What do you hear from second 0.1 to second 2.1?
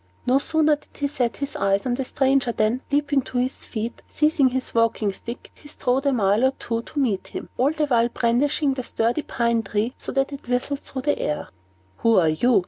No sooner did he set eyes on the